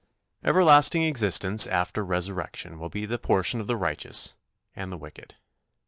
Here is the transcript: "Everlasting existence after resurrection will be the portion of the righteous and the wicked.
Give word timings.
"Everlasting 0.43 1.03
existence 1.03 1.67
after 1.67 2.03
resurrection 2.03 2.79
will 2.79 2.89
be 2.89 3.05
the 3.05 3.19
portion 3.19 3.61
of 3.61 3.67
the 3.67 3.77
righteous 3.77 4.33
and 4.75 4.91
the 4.91 4.97
wicked. 4.97 5.35